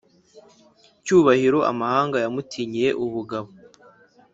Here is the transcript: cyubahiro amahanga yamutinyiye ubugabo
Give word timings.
cyubahiro 1.03 1.59
amahanga 1.71 2.17
yamutinyiye 2.23 2.89
ubugabo 3.03 3.49